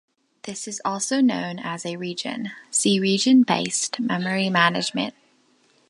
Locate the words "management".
4.49-5.13